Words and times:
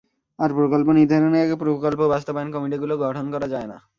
আর 0.39 0.49
প্রকল্প 0.57 0.87
নির্ধারণের 0.97 1.43
আগে 1.45 1.55
প্রকল্প 1.63 2.01
বাস্তবায়ন 2.13 2.49
কমিটিগুলো 2.55 2.93
গঠন 3.03 3.25
করা 3.33 3.47
যায় 3.53 3.67
না। 3.67 3.77